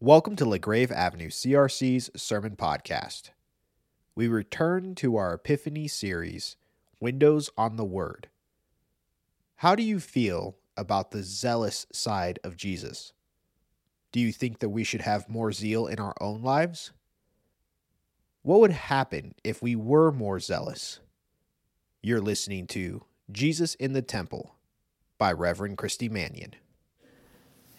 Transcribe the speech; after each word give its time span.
Welcome 0.00 0.36
to 0.36 0.44
LaGrave 0.44 0.92
Avenue 0.92 1.28
CRC's 1.28 2.08
Sermon 2.14 2.54
Podcast. 2.54 3.30
We 4.14 4.28
return 4.28 4.94
to 4.94 5.16
our 5.16 5.34
Epiphany 5.34 5.88
series, 5.88 6.54
Windows 7.00 7.50
on 7.58 7.74
the 7.74 7.84
Word. 7.84 8.28
How 9.56 9.74
do 9.74 9.82
you 9.82 9.98
feel 9.98 10.54
about 10.76 11.10
the 11.10 11.24
zealous 11.24 11.84
side 11.92 12.38
of 12.44 12.56
Jesus? 12.56 13.12
Do 14.12 14.20
you 14.20 14.30
think 14.30 14.60
that 14.60 14.68
we 14.68 14.84
should 14.84 15.00
have 15.00 15.28
more 15.28 15.50
zeal 15.50 15.88
in 15.88 15.98
our 15.98 16.14
own 16.20 16.42
lives? 16.42 16.92
What 18.42 18.60
would 18.60 18.70
happen 18.70 19.34
if 19.42 19.60
we 19.60 19.74
were 19.74 20.12
more 20.12 20.38
zealous? 20.38 21.00
You're 22.04 22.20
listening 22.20 22.68
to 22.68 23.02
Jesus 23.32 23.74
in 23.74 23.94
the 23.94 24.02
Temple 24.02 24.54
by 25.18 25.32
Reverend 25.32 25.76
Christy 25.76 26.08
Mannion. 26.08 26.54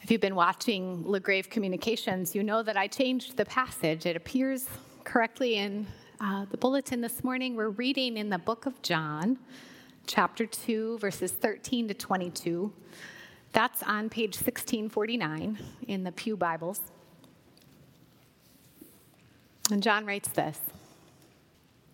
If 0.01 0.09
you've 0.09 0.21
been 0.21 0.35
watching 0.35 1.03
LaGrave 1.03 1.49
Communications, 1.49 2.33
you 2.33 2.41
know 2.41 2.63
that 2.63 2.77
I 2.77 2.87
changed 2.87 3.35
the 3.35 3.45
passage. 3.45 4.05
It 4.05 4.15
appears 4.15 4.65
correctly 5.03 5.55
in 5.55 5.85
uh, 6.21 6.45
the 6.49 6.57
bulletin 6.57 7.01
this 7.01 7.21
morning. 7.23 7.55
We're 7.55 7.69
reading 7.69 8.15
in 8.15 8.29
the 8.29 8.37
book 8.37 8.65
of 8.65 8.81
John, 8.81 9.37
chapter 10.07 10.45
2, 10.45 10.99
verses 10.99 11.33
13 11.33 11.89
to 11.89 11.93
22. 11.93 12.71
That's 13.51 13.83
on 13.83 14.09
page 14.09 14.35
1649 14.35 15.59
in 15.87 16.03
the 16.05 16.13
Pew 16.13 16.37
Bibles. 16.37 16.79
And 19.69 19.83
John 19.83 20.05
writes 20.05 20.29
this 20.29 20.59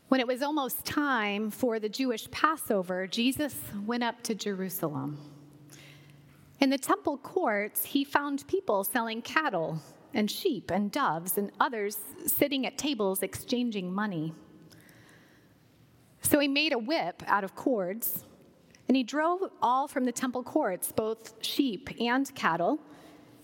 When 0.10 0.20
it 0.20 0.28
was 0.28 0.44
almost 0.44 0.86
time 0.86 1.50
for 1.50 1.80
the 1.80 1.90
Jewish 1.90 2.30
Passover, 2.30 3.08
Jesus 3.08 3.56
went 3.84 4.04
up 4.04 4.22
to 4.24 4.36
Jerusalem. 4.36 5.35
In 6.60 6.70
the 6.70 6.78
temple 6.78 7.18
courts, 7.18 7.86
he 7.86 8.04
found 8.04 8.48
people 8.48 8.84
selling 8.84 9.22
cattle 9.22 9.82
and 10.14 10.32
sheep 10.32 10.72
and 10.72 10.92
doves, 10.92 11.38
and 11.38 11.52
others 11.60 11.98
sitting 12.26 12.66
at 12.66 12.78
tables 12.78 13.22
exchanging 13.22 13.94
money. 13.94 14.34
So 16.22 16.40
he 16.40 16.48
made 16.48 16.74
a 16.74 16.78
whip 16.78 17.22
out 17.28 17.44
of 17.44 17.56
cords, 17.56 18.24
and 18.88 18.96
he 18.96 19.04
drove 19.04 19.42
all 19.62 19.88
from 19.88 20.06
the 20.06 20.12
temple 20.12 20.42
courts, 20.42 20.92
both 20.92 21.34
sheep 21.44 21.90
and 22.00 22.34
cattle. 22.34 22.80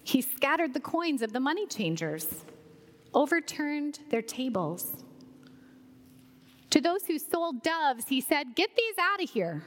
He 0.03 0.22
scattered 0.22 0.73
the 0.73 0.80
coins 0.80 1.22
of 1.22 1.34
the 1.34 1.40
money 1.40 1.68
changers, 1.68 2.28
overturned 3.14 4.00
their 4.09 4.22
tables. 4.22 5.03
To 6.70 6.80
those 6.80 7.06
who 7.06 7.20
sold 7.20 7.62
doves, 7.64 8.08
he 8.08 8.22
said, 8.22 8.56
Get 8.56 8.75
these 8.78 8.96
out 8.98 9.22
of 9.22 9.30
here. 9.30 9.64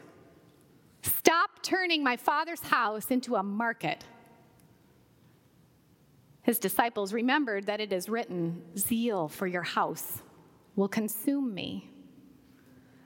Stop 1.05 1.62
turning 1.62 2.02
my 2.02 2.16
father's 2.16 2.62
house 2.62 3.10
into 3.10 3.36
a 3.36 3.42
market. 3.42 4.05
His 6.42 6.58
disciples 6.58 7.12
remembered 7.12 7.66
that 7.66 7.80
it 7.80 7.92
is 7.92 8.08
written, 8.08 8.62
Zeal 8.78 9.28
for 9.28 9.46
your 9.46 9.62
house 9.62 10.22
will 10.77 10.88
consume 10.88 11.55
me. 11.55 11.91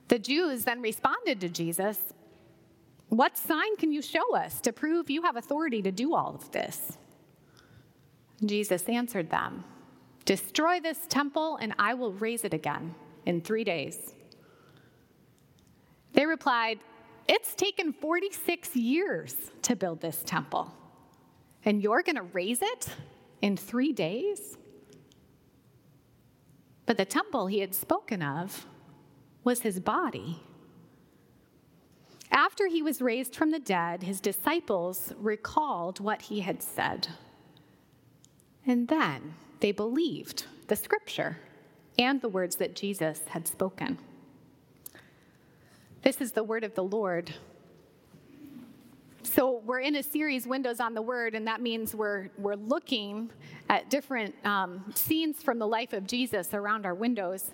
The 0.06 0.18
Jews 0.18 0.64
then 0.64 0.80
responded 0.80 1.40
to 1.40 1.48
Jesus, 1.48 1.98
What 3.08 3.36
sign 3.36 3.76
can 3.76 3.90
you 3.90 4.00
show 4.00 4.36
us 4.36 4.60
to 4.60 4.72
prove 4.72 5.10
you 5.10 5.22
have 5.22 5.36
authority 5.36 5.82
to 5.82 5.90
do 5.90 6.14
all 6.14 6.36
of 6.36 6.52
this? 6.52 6.98
Jesus 8.44 8.88
answered 8.88 9.30
them, 9.30 9.64
Destroy 10.24 10.78
this 10.78 11.00
temple, 11.08 11.56
and 11.56 11.74
I 11.80 11.94
will 11.94 12.12
raise 12.12 12.44
it 12.44 12.54
again 12.54 12.94
in 13.26 13.40
three 13.40 13.64
days. 13.64 14.14
They 16.12 16.26
replied, 16.26 16.78
it's 17.28 17.54
taken 17.54 17.92
46 17.92 18.74
years 18.74 19.36
to 19.62 19.76
build 19.76 20.00
this 20.00 20.22
temple, 20.24 20.72
and 21.64 21.82
you're 21.82 22.02
going 22.02 22.16
to 22.16 22.22
raise 22.22 22.62
it 22.62 22.88
in 23.42 23.56
three 23.56 23.92
days? 23.92 24.56
But 26.86 26.96
the 26.96 27.04
temple 27.04 27.46
he 27.46 27.58
had 27.58 27.74
spoken 27.74 28.22
of 28.22 28.66
was 29.44 29.60
his 29.60 29.78
body. 29.78 30.40
After 32.30 32.66
he 32.66 32.82
was 32.82 33.02
raised 33.02 33.34
from 33.34 33.50
the 33.50 33.58
dead, 33.58 34.02
his 34.02 34.20
disciples 34.20 35.12
recalled 35.18 36.00
what 36.00 36.22
he 36.22 36.40
had 36.40 36.62
said. 36.62 37.08
And 38.66 38.88
then 38.88 39.34
they 39.60 39.72
believed 39.72 40.46
the 40.66 40.76
scripture 40.76 41.38
and 41.98 42.20
the 42.20 42.28
words 42.28 42.56
that 42.56 42.76
Jesus 42.76 43.22
had 43.28 43.48
spoken. 43.48 43.98
This 46.02 46.20
is 46.20 46.30
the 46.30 46.44
word 46.44 46.62
of 46.62 46.74
the 46.74 46.84
Lord. 46.84 47.34
So 49.24 49.60
we're 49.66 49.80
in 49.80 49.96
a 49.96 50.02
series, 50.02 50.46
Windows 50.46 50.78
on 50.78 50.94
the 50.94 51.02
Word, 51.02 51.34
and 51.34 51.46
that 51.48 51.60
means 51.60 51.92
we're, 51.94 52.30
we're 52.38 52.54
looking 52.54 53.30
at 53.68 53.90
different 53.90 54.34
um, 54.46 54.84
scenes 54.94 55.42
from 55.42 55.58
the 55.58 55.66
life 55.66 55.92
of 55.92 56.06
Jesus 56.06 56.54
around 56.54 56.86
our 56.86 56.94
windows. 56.94 57.50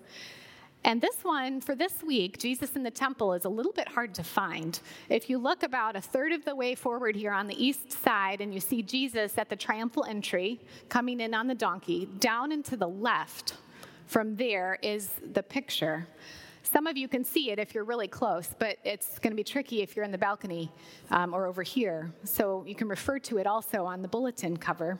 And 0.84 1.00
this 1.00 1.16
one, 1.22 1.62
for 1.62 1.74
this 1.74 2.02
week, 2.02 2.38
Jesus 2.38 2.76
in 2.76 2.82
the 2.82 2.90
temple, 2.90 3.32
is 3.32 3.46
a 3.46 3.48
little 3.48 3.72
bit 3.72 3.88
hard 3.88 4.14
to 4.14 4.22
find. 4.22 4.78
If 5.08 5.30
you 5.30 5.38
look 5.38 5.62
about 5.62 5.96
a 5.96 6.00
third 6.02 6.32
of 6.32 6.44
the 6.44 6.54
way 6.54 6.74
forward 6.74 7.16
here 7.16 7.32
on 7.32 7.46
the 7.46 7.64
east 7.64 7.92
side 7.92 8.42
and 8.42 8.52
you 8.52 8.60
see 8.60 8.82
Jesus 8.82 9.38
at 9.38 9.48
the 9.48 9.56
triumphal 9.56 10.04
entry 10.04 10.60
coming 10.90 11.20
in 11.20 11.32
on 11.32 11.46
the 11.46 11.54
donkey, 11.54 12.06
down 12.20 12.52
and 12.52 12.62
to 12.66 12.76
the 12.76 12.88
left 12.88 13.54
from 14.06 14.36
there 14.36 14.78
is 14.82 15.12
the 15.32 15.42
picture. 15.42 16.06
Some 16.64 16.86
of 16.86 16.96
you 16.96 17.08
can 17.08 17.24
see 17.24 17.50
it 17.50 17.58
if 17.58 17.74
you're 17.74 17.84
really 17.84 18.08
close, 18.08 18.48
but 18.58 18.78
it's 18.84 19.18
going 19.18 19.30
to 19.30 19.36
be 19.36 19.44
tricky 19.44 19.82
if 19.82 19.94
you're 19.94 20.04
in 20.04 20.10
the 20.10 20.18
balcony 20.18 20.72
um, 21.10 21.34
or 21.34 21.46
over 21.46 21.62
here. 21.62 22.10
So 22.24 22.64
you 22.66 22.74
can 22.74 22.88
refer 22.88 23.18
to 23.20 23.38
it 23.38 23.46
also 23.46 23.84
on 23.84 24.00
the 24.00 24.08
bulletin 24.08 24.56
cover. 24.56 24.98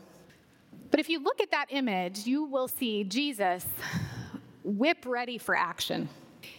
But 0.91 1.01
if 1.01 1.09
you 1.09 1.21
look 1.21 1.41
at 1.41 1.51
that 1.51 1.67
image, 1.71 2.27
you 2.27 2.45
will 2.45 2.69
see 2.69 3.03
Jesus 3.03 3.65
whip 4.63 5.05
ready 5.07 5.39
for 5.39 5.57
action. 5.57 6.09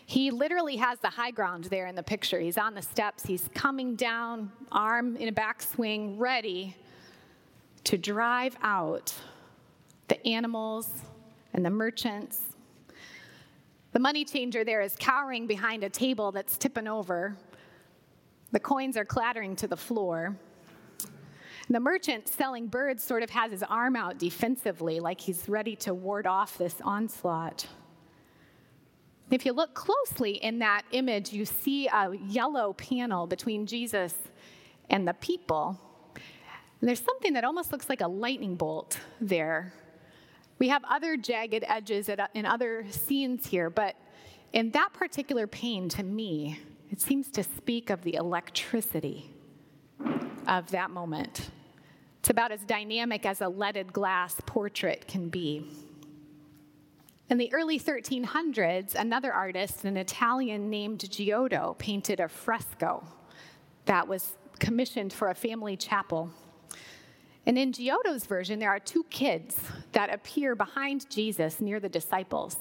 He 0.08 0.32
literally 0.32 0.76
has 0.78 1.00
the 1.00 1.10
high 1.10 1.32
ground 1.32 1.66
there 1.66 1.86
in 1.86 1.96
the 1.96 2.04
picture. 2.04 2.40
He's 2.40 2.58
on 2.58 2.74
the 2.74 2.82
steps, 2.82 3.24
he's 3.24 3.48
coming 3.54 3.96
down, 3.96 4.52
arm 4.72 5.16
in 5.18 5.28
a 5.28 5.32
backswing, 5.32 6.16
ready 6.18 6.76
to 7.84 7.98
drive 7.98 8.58
out 8.64 9.14
the 10.08 10.28
animals 10.28 10.90
and 11.54 11.64
the 11.64 11.70
merchants 11.70 12.55
the 13.96 14.00
money 14.02 14.26
changer 14.26 14.66
there 14.66 14.82
is 14.82 14.94
cowering 15.00 15.48
behind 15.48 15.82
a 15.82 15.90
table 15.90 16.30
that's 16.30 16.58
tipping 16.58 16.86
over. 16.86 17.38
The 18.52 18.60
coins 18.60 18.98
are 18.98 19.06
clattering 19.06 19.56
to 19.56 19.68
the 19.68 19.78
floor. 19.78 20.36
The 21.70 21.80
merchant 21.80 22.28
selling 22.28 22.68
birds 22.68 23.02
sort 23.02 23.24
of 23.24 23.30
has 23.30 23.54
his 23.54 23.64
arm 23.64 23.96
out 23.96 24.18
defensively, 24.18 25.00
like 25.00 25.22
he's 25.22 25.48
ready 25.48 25.78
to 25.78 25.94
ward 25.94 26.28
off 26.28 26.58
this 26.58 26.76
onslaught. 26.84 27.68
If 29.32 29.46
you 29.46 29.54
look 29.54 29.74
closely 29.74 30.44
in 30.44 30.60
that 30.60 30.82
image, 30.92 31.32
you 31.32 31.46
see 31.46 31.88
a 31.88 32.18
yellow 32.28 32.74
panel 32.74 33.28
between 33.28 33.66
Jesus 33.66 34.14
and 34.90 35.08
the 35.08 35.14
people. 35.14 35.80
And 36.82 36.90
there's 36.90 37.02
something 37.02 37.32
that 37.32 37.46
almost 37.46 37.72
looks 37.72 37.88
like 37.88 38.02
a 38.02 38.10
lightning 38.10 38.56
bolt 38.56 39.00
there 39.22 39.72
we 40.58 40.70
have 40.70 40.84
other 40.90 41.18
jagged 41.18 41.64
edges 41.68 42.10
in 42.34 42.46
other 42.46 42.86
scenes 42.90 43.48
here, 43.48 43.70
but 43.70 43.96
in 44.54 44.72
that 44.72 44.94
particular 44.94 45.48
pane, 45.48 45.90
to 45.90 46.04
me, 46.04 46.60
it 46.92 47.02
seems 47.02 47.30
to 47.32 47.44
speak 47.44 47.90
of 47.90 48.04
the 48.04 48.16
electricity 48.16 49.30
of 50.48 50.72
that 50.72 50.92
moment. 50.92 51.50
It's 52.20 52.30
about 52.30 52.52
as 52.52 52.62
dynamic 52.62 53.26
as 53.26 53.42
a 53.42 53.50
leaded 53.50 53.92
glass 53.92 54.40
portrait 54.46 55.08
can 55.08 55.30
be. 55.30 55.68
In 57.30 57.38
the 57.38 57.52
early 57.54 57.80
1300s, 57.80 58.96
another 58.96 59.34
artist, 59.34 59.84
an 59.84 59.98
Italian 59.98 60.70
named 60.70 61.10
Giotto, 61.10 61.76
painted 61.80 62.20
a 62.20 62.28
fresco 62.30 63.04
that 63.86 64.08
was 64.08 64.38
commissioned 64.60 65.12
for 65.12 65.30
a 65.30 65.36
family 65.36 65.76
chapel. 65.76 66.30
And 67.46 67.58
in 67.58 67.72
Giotto's 67.72 68.26
version, 68.26 68.60
there 68.60 68.70
are 68.70 68.80
two 68.80 69.06
kids 69.10 69.60
that 69.92 70.12
appear 70.12 70.56
behind 70.56 71.10
Jesus 71.10 71.62
near 71.62 71.80
the 71.80 71.90
disciples. 71.90 72.58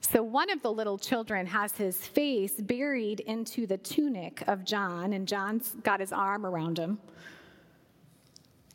So 0.00 0.22
one 0.22 0.50
of 0.50 0.62
the 0.62 0.72
little 0.72 0.98
children 0.98 1.46
has 1.46 1.72
his 1.72 1.96
face 1.96 2.54
buried 2.54 3.20
into 3.20 3.66
the 3.66 3.78
tunic 3.78 4.42
of 4.46 4.64
John, 4.64 5.12
and 5.12 5.26
John's 5.26 5.76
got 5.82 6.00
his 6.00 6.12
arm 6.12 6.44
around 6.44 6.78
him. 6.78 6.98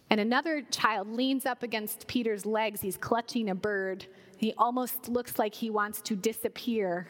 And 0.09 0.21
another 0.21 0.61
child 0.71 1.11
leans 1.11 1.45
up 1.45 1.63
against 1.63 2.07
Peter's 2.07 2.45
legs. 2.45 2.79
He's 2.79 2.97
clutching 2.97 3.49
a 3.49 3.55
bird. 3.55 4.05
He 4.37 4.53
almost 4.57 5.09
looks 5.09 5.37
like 5.37 5.53
he 5.53 5.69
wants 5.69 6.01
to 6.03 6.15
disappear 6.15 7.07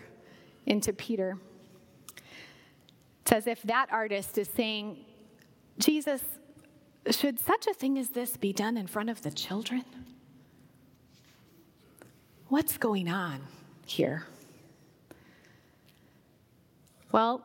into 0.66 0.94
Peter. 0.94 1.38
It's 3.22 3.32
as 3.32 3.48
if 3.48 3.62
that 3.64 3.88
artist 3.92 4.38
is 4.38 4.50
saying, 4.50 4.98
Jesus, 5.78 6.24
should 7.12 7.40
such 7.40 7.68
a 7.68 7.74
thing 7.74 7.98
as 7.98 8.10
this 8.10 8.38
be 8.38 8.54
done 8.54 8.78
in 8.78 8.88
front 8.88 9.10
of 9.10 9.22
the 9.22 9.32
children? 9.32 9.86
What's 12.50 12.78
going 12.78 13.10
on 13.10 13.42
here? 13.86 14.26
Well, 17.12 17.44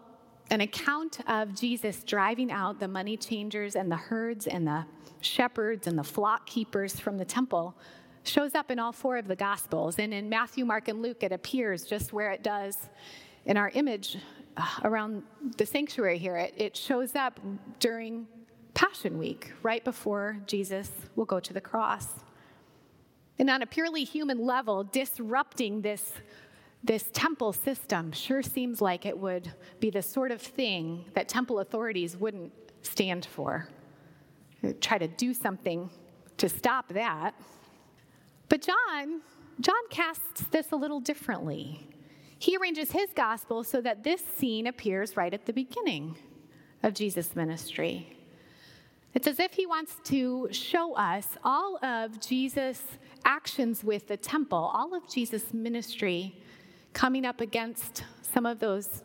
an 0.50 0.60
account 0.60 1.20
of 1.28 1.54
Jesus 1.54 2.04
driving 2.04 2.52
out 2.52 2.78
the 2.78 2.88
money 2.88 3.16
changers 3.16 3.74
and 3.74 3.90
the 3.90 3.96
herds 3.96 4.46
and 4.46 4.66
the 4.66 4.84
shepherds 5.20 5.86
and 5.86 5.98
the 5.98 6.04
flock 6.04 6.46
keepers 6.46 6.98
from 7.00 7.16
the 7.16 7.24
temple 7.24 7.74
shows 8.24 8.54
up 8.54 8.70
in 8.70 8.78
all 8.78 8.92
four 8.92 9.16
of 9.16 9.26
the 9.26 9.36
Gospels. 9.36 9.98
And 9.98 10.12
in 10.12 10.28
Matthew, 10.28 10.64
Mark, 10.64 10.88
and 10.88 11.02
Luke, 11.02 11.22
it 11.22 11.32
appears 11.32 11.84
just 11.84 12.12
where 12.12 12.30
it 12.30 12.42
does 12.42 12.76
in 13.46 13.56
our 13.56 13.70
image 13.70 14.18
uh, 14.56 14.66
around 14.84 15.22
the 15.56 15.66
sanctuary 15.66 16.18
here. 16.18 16.36
It, 16.36 16.54
it 16.56 16.76
shows 16.76 17.14
up 17.16 17.40
during 17.80 18.26
Passion 18.74 19.18
Week, 19.18 19.52
right 19.62 19.84
before 19.84 20.38
Jesus 20.46 20.90
will 21.14 21.24
go 21.24 21.40
to 21.40 21.52
the 21.52 21.60
cross. 21.60 22.08
And 23.38 23.50
on 23.50 23.62
a 23.62 23.66
purely 23.66 24.04
human 24.04 24.38
level, 24.38 24.84
disrupting 24.84 25.82
this, 25.82 26.12
this 26.82 27.06
temple 27.12 27.52
system 27.52 28.12
sure 28.12 28.42
seems 28.42 28.80
like 28.80 29.04
it 29.06 29.18
would 29.18 29.52
be 29.80 29.90
the 29.90 30.02
sort 30.02 30.30
of 30.30 30.40
thing 30.40 31.04
that 31.14 31.28
temple 31.28 31.58
authorities 31.60 32.16
wouldn't 32.16 32.52
stand 32.82 33.26
for. 33.26 33.68
Try 34.80 34.98
to 34.98 35.08
do 35.08 35.34
something 35.34 35.90
to 36.36 36.48
stop 36.48 36.88
that. 36.88 37.34
But 38.48 38.62
John, 38.62 39.22
John 39.60 39.88
casts 39.90 40.44
this 40.50 40.72
a 40.72 40.76
little 40.76 41.00
differently. 41.00 41.88
He 42.38 42.56
arranges 42.56 42.90
his 42.90 43.10
gospel 43.14 43.64
so 43.64 43.80
that 43.80 44.02
this 44.02 44.22
scene 44.36 44.66
appears 44.66 45.16
right 45.16 45.32
at 45.32 45.46
the 45.46 45.52
beginning 45.52 46.16
of 46.82 46.94
Jesus' 46.94 47.36
ministry. 47.36 48.18
It's 49.14 49.26
as 49.26 49.38
if 49.38 49.52
he 49.52 49.66
wants 49.66 49.96
to 50.04 50.48
show 50.52 50.94
us 50.94 51.28
all 51.44 51.78
of 51.84 52.18
Jesus' 52.20 52.82
actions 53.24 53.84
with 53.84 54.08
the 54.08 54.16
temple, 54.16 54.70
all 54.72 54.94
of 54.94 55.08
Jesus' 55.08 55.52
ministry 55.52 56.40
coming 56.94 57.26
up 57.26 57.40
against 57.40 58.04
some 58.22 58.46
of 58.46 58.58
those 58.58 59.02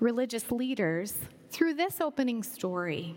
religious 0.00 0.50
leaders 0.50 1.14
through 1.50 1.74
this 1.74 2.00
opening 2.00 2.42
story. 2.42 3.16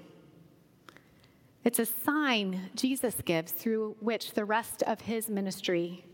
It's 1.63 1.79
a 1.79 1.85
sign 1.85 2.69
Jesus 2.75 3.15
gives 3.25 3.51
through 3.51 3.97
which 3.99 4.33
the 4.33 4.45
rest 4.45 4.83
of 4.83 5.01
his 5.01 5.29
ministry 5.29 6.05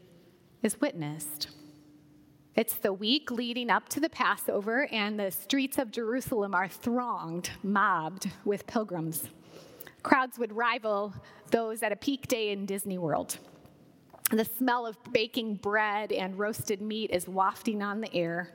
is 0.63 0.79
witnessed. 0.81 1.49
It's 2.55 2.75
the 2.75 2.93
week 2.93 3.31
leading 3.31 3.69
up 3.69 3.89
to 3.89 3.99
the 3.99 4.09
Passover, 4.09 4.87
and 4.91 5.19
the 5.19 5.29
streets 5.29 5.77
of 5.77 5.91
Jerusalem 5.91 6.55
are 6.55 6.69
thronged, 6.69 7.51
mobbed 7.63 8.31
with 8.45 8.65
pilgrims. 8.65 9.29
Crowds 10.05 10.37
would 10.37 10.53
rival 10.53 11.15
those 11.49 11.81
at 11.81 11.91
a 11.91 11.95
peak 11.95 12.27
day 12.27 12.51
in 12.51 12.67
Disney 12.67 12.99
World. 12.99 13.39
The 14.29 14.45
smell 14.45 14.85
of 14.85 14.99
baking 15.11 15.55
bread 15.55 16.11
and 16.11 16.37
roasted 16.37 16.79
meat 16.79 17.09
is 17.09 17.27
wafting 17.27 17.81
on 17.81 18.01
the 18.01 18.13
air. 18.13 18.53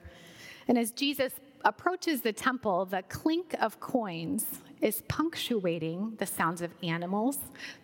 And 0.69 0.79
as 0.79 0.93
Jesus 0.93 1.33
approaches 1.65 2.21
the 2.21 2.33
temple, 2.33 2.85
the 2.85 3.03
clink 3.09 3.57
of 3.61 3.81
coins 3.81 4.47
is 4.81 5.03
punctuating 5.09 6.15
the 6.19 6.25
sounds 6.25 6.63
of 6.63 6.71
animals, 6.85 7.39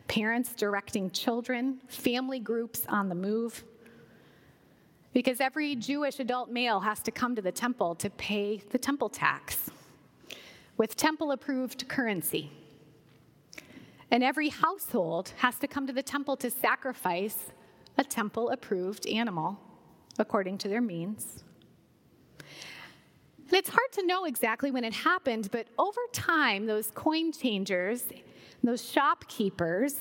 parents 0.07 0.55
directing 0.55 1.11
children, 1.11 1.81
family 1.89 2.39
groups 2.39 2.83
on 2.89 3.09
the 3.09 3.17
move. 3.17 3.65
Because 5.13 5.41
every 5.41 5.75
Jewish 5.75 6.21
adult 6.21 6.53
male 6.53 6.79
has 6.79 7.01
to 7.01 7.11
come 7.11 7.35
to 7.35 7.43
the 7.43 7.51
temple 7.51 7.97
to 7.97 8.11
pay 8.11 8.63
the 8.71 8.79
temple 8.79 9.09
tax 9.09 9.71
with 10.77 10.95
temple 10.95 11.33
approved 11.33 11.89
currency. 11.89 12.53
And 14.11 14.23
every 14.23 14.49
household 14.49 15.33
has 15.39 15.59
to 15.59 15.67
come 15.67 15.87
to 15.87 15.93
the 15.93 16.03
temple 16.03 16.37
to 16.39 16.51
sacrifice 16.51 17.53
a 17.99 18.05
temple 18.05 18.51
approved 18.51 19.07
animal 19.07 19.59
according 20.19 20.59
to 20.59 20.69
their 20.69 20.81
means. 20.81 21.45
And 22.39 23.55
it's 23.55 23.69
hard 23.69 23.93
to 23.93 24.07
know 24.07 24.25
exactly 24.25 24.71
when 24.71 24.85
it 24.85 24.93
happened, 24.93 25.51
but 25.53 25.69
over 25.79 26.01
time, 26.13 26.67
those 26.67 26.91
coin 26.91 27.33
changers, 27.33 28.05
those 28.63 28.85
shopkeepers 28.85 29.99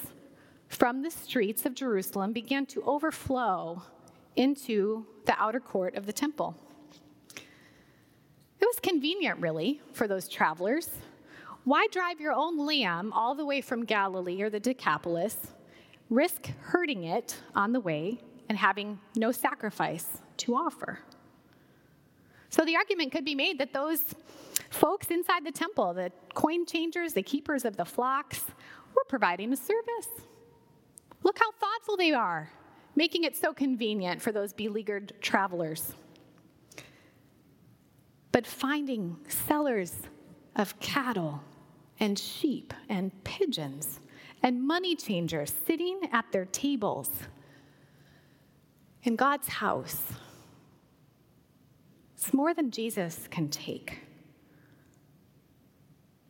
from 0.68 1.04
the 1.04 1.12
streets 1.12 1.66
of 1.66 1.76
Jerusalem 1.76 2.34
began 2.34 2.66
to 2.68 2.82
overflow 2.84 3.84
into 4.36 5.06
the 5.26 5.40
outer 5.40 5.60
court 5.60 5.96
of 5.96 6.06
the 6.06 6.14
temple. 6.14 6.56
It 8.60 8.66
was 8.66 8.80
convenient, 8.82 9.40
really, 9.40 9.82
for 9.94 10.08
those 10.08 10.28
travelers. 10.28 10.90
Why 11.66 11.88
drive 11.92 12.22
your 12.22 12.34
own 12.34 12.64
lamb 12.64 13.12
all 13.12 13.34
the 13.34 13.46
way 13.46 13.60
from 13.60 13.86
Galilee 13.86 14.40
or 14.44 14.52
the 14.52 14.60
Decapolis, 14.60 15.36
risk 16.12 16.52
hurting 16.62 17.06
it 17.06 17.42
on 17.56 17.74
the 17.74 17.80
way, 17.80 18.20
and 18.48 18.56
having 18.56 19.00
no 19.16 19.32
sacrifice 19.32 20.22
to 20.38 20.56
offer? 20.56 21.00
So 22.50 22.64
the 22.64 22.76
argument 22.76 23.12
could 23.12 23.26
be 23.26 23.34
made 23.34 23.58
that 23.58 23.74
those 23.74 24.14
folks 24.70 25.08
inside 25.08 25.44
the 25.44 25.52
temple, 25.52 25.96
the 25.96 26.12
coin 26.36 26.68
changers, 26.68 27.14
the 27.14 27.24
keepers 27.24 27.66
of 27.66 27.76
the 27.78 27.86
flocks, 27.86 28.44
were 28.96 29.04
providing 29.10 29.52
a 29.52 29.58
service. 29.58 30.08
Look 31.24 31.40
how 31.40 31.52
thoughtful 31.52 31.98
they 31.98 32.12
are, 32.12 32.52
making 32.96 33.24
it 33.24 33.36
so 33.36 33.54
convenient 33.54 34.22
for 34.22 34.32
those 34.32 34.54
beleaguered 34.54 35.14
travelers. 35.20 35.96
But 38.32 38.46
finding 38.46 39.18
sellers 39.28 39.96
of 40.56 40.80
cattle 40.80 41.42
and 42.00 42.18
sheep 42.18 42.74
and 42.90 43.12
pigeons 43.24 44.00
and 44.44 44.66
money 44.66 44.96
changers 44.96 45.54
sitting 45.66 46.00
at 46.12 46.26
their 46.32 46.46
tables 46.46 47.10
in 49.04 49.16
God's 49.16 49.48
house 49.48 50.02
it's 52.26 52.34
more 52.34 52.56
than 52.56 52.72
Jesus 52.72 53.28
can 53.30 53.50
take. 53.50 54.00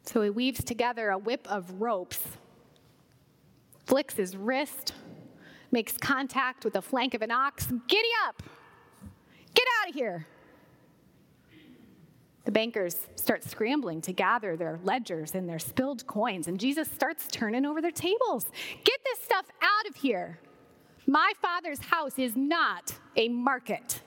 So 0.03 0.21
he 0.23 0.29
weaves 0.29 0.61
together 0.61 1.09
a 1.09 1.17
whip 1.17 1.47
of 1.49 1.79
ropes, 1.79 2.21
flicks 3.85 4.15
his 4.15 4.35
wrist, 4.35 4.91
makes 5.71 5.95
contact 5.95 6.65
with 6.65 6.73
the 6.73 6.81
flank 6.81 7.13
of 7.13 7.21
an 7.21 7.31
ox. 7.31 7.71
Giddy 7.87 8.09
up! 8.27 8.43
Get 9.53 9.65
out 9.81 9.89
of 9.89 9.95
here! 9.95 10.27
The 12.45 12.51
bankers 12.51 13.07
start 13.15 13.43
scrambling 13.43 14.01
to 14.01 14.13
gather 14.13 14.55
their 14.55 14.79
ledgers 14.83 15.33
and 15.33 15.49
their 15.49 15.59
spilled 15.59 16.05
coins, 16.05 16.47
and 16.47 16.59
Jesus 16.59 16.89
starts 16.89 17.27
turning 17.27 17.65
over 17.65 17.81
their 17.81 17.91
tables. 17.91 18.45
Get 18.83 18.99
this 19.03 19.19
stuff 19.25 19.45
out 19.61 19.89
of 19.89 19.95
here! 19.95 20.39
My 21.07 21.33
father's 21.41 21.79
house 21.79 22.17
is 22.17 22.35
not 22.35 22.93
a 23.15 23.29
market. 23.29 24.01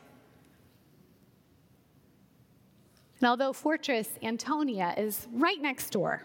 And 3.21 3.29
although 3.29 3.53
Fortress 3.53 4.09
Antonia 4.23 4.95
is 4.97 5.27
right 5.33 5.61
next 5.61 5.91
door, 5.91 6.23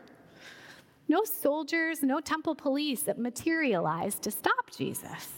no 1.07 1.24
soldiers, 1.24 2.01
no 2.01 2.19
temple 2.19 2.56
police 2.56 3.04
that 3.04 3.19
materialized 3.19 4.21
to 4.24 4.31
stop 4.31 4.71
Jesus. 4.75 5.30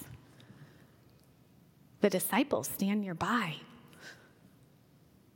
The 2.01 2.10
disciples 2.10 2.67
stand 2.67 3.01
nearby. 3.01 3.55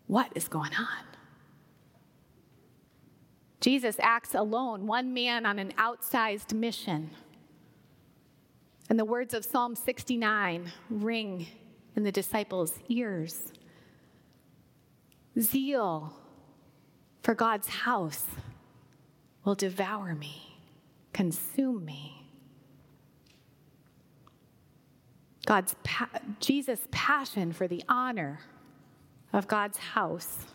What 0.07 0.31
is 0.35 0.47
going 0.47 0.73
on? 0.75 1.08
Jesus 3.59 3.97
acts 3.99 4.35
alone, 4.35 4.87
one 4.87 5.13
man 5.13 5.45
on 5.45 5.59
an 5.59 5.73
outsized 5.77 6.53
mission. 6.53 7.09
And 8.89 8.97
the 8.97 9.05
words 9.05 9.33
of 9.33 9.45
Psalm 9.45 9.75
69 9.75 10.71
ring 10.89 11.47
in 11.95 12.03
the 12.03 12.11
disciples' 12.11 12.79
ears 12.87 13.53
zeal 15.39 16.13
for 17.21 17.35
God's 17.35 17.67
house 17.67 18.25
will 19.43 19.55
devour 19.55 20.15
me, 20.15 20.57
consume 21.13 21.85
me. 21.85 22.25
God's 25.45 25.75
pa- 25.83 26.09
Jesus' 26.39 26.87
passion 26.91 27.53
for 27.53 27.67
the 27.67 27.83
honor 27.89 28.39
of 29.33 29.47
God's 29.47 29.77
house 29.77 30.45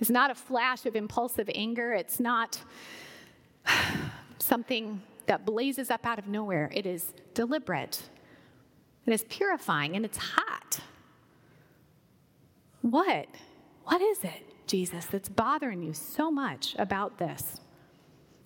is 0.00 0.10
not 0.10 0.30
a 0.30 0.34
flash 0.34 0.86
of 0.86 0.96
impulsive 0.96 1.48
anger. 1.54 1.92
It's 1.92 2.18
not 2.18 2.60
something 4.38 5.02
that 5.26 5.46
blazes 5.46 5.90
up 5.90 6.04
out 6.04 6.18
of 6.18 6.26
nowhere. 6.26 6.70
It 6.74 6.86
is 6.86 7.12
deliberate. 7.34 8.02
It 9.06 9.12
is 9.12 9.24
purifying 9.28 9.94
and 9.96 10.04
it's 10.04 10.18
hot. 10.18 10.80
What 12.82 13.28
what 13.84 14.00
is 14.00 14.22
it, 14.22 14.68
Jesus, 14.68 15.06
that's 15.06 15.28
bothering 15.28 15.82
you 15.82 15.92
so 15.92 16.30
much 16.30 16.76
about 16.78 17.18
this? 17.18 17.60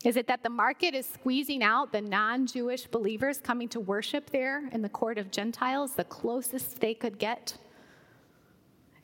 Is 0.05 0.17
it 0.17 0.27
that 0.27 0.43
the 0.43 0.51
market 0.51 0.95
is 0.95 1.07
squeezing 1.07 1.63
out 1.63 1.93
the 1.93 2.01
non 2.01 2.47
Jewish 2.47 2.87
believers 2.87 3.39
coming 3.39 3.69
to 3.71 3.81
worship 3.81 4.31
there 4.31 4.69
in 4.73 4.83
the 4.83 4.89
court 4.89 5.19
of 5.19 5.31
Gentiles, 5.31 5.95
the 5.95 6.05
closest 6.05 6.81
they 6.81 6.95
could 6.95 7.19
get? 7.19 7.59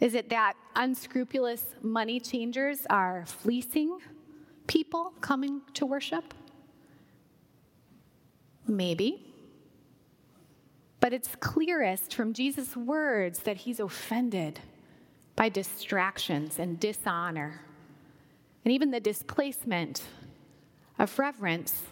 Is 0.01 0.15
it 0.15 0.31
that 0.31 0.55
unscrupulous 0.77 1.65
money 1.83 2.21
changers 2.21 2.87
are 2.89 3.25
fleecing 3.27 3.99
people 4.67 5.13
coming 5.21 5.61
to 5.75 5.85
worship? 5.85 6.33
Maybe. 8.67 9.27
But 11.01 11.13
it's 11.13 11.35
clearest 11.37 12.15
from 12.15 12.33
Jesus' 12.33 12.77
words 12.77 13.41
that 13.41 13.59
he's 13.59 13.81
offended 13.81 14.61
by 15.37 15.49
distractions 15.49 16.59
and 16.59 16.79
dishonor. 16.79 17.61
and 18.65 18.73
even 18.73 18.91
the 18.91 19.01
displacement 19.01 20.03
of 20.99 21.19
reverence 21.19 21.83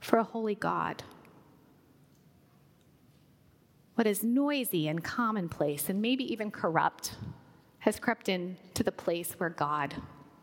for 0.00 0.18
a 0.18 0.24
holy 0.24 0.54
God. 0.54 1.02
What 4.00 4.06
is 4.06 4.24
noisy 4.24 4.88
and 4.88 5.04
commonplace 5.04 5.90
and 5.90 6.00
maybe 6.00 6.24
even 6.32 6.50
corrupt 6.50 7.16
has 7.80 8.00
crept 8.00 8.30
into 8.30 8.82
the 8.82 8.90
place 8.90 9.32
where 9.32 9.50
God 9.50 9.94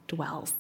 dwells. 0.08 0.54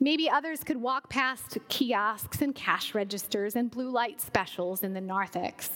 Maybe 0.00 0.28
others 0.28 0.64
could 0.64 0.78
walk 0.78 1.08
past 1.08 1.56
kiosks 1.68 2.42
and 2.42 2.52
cash 2.52 2.96
registers 2.96 3.54
and 3.54 3.70
blue 3.70 3.90
light 3.90 4.20
specials 4.20 4.82
in 4.82 4.92
the 4.92 5.00
narthex 5.00 5.70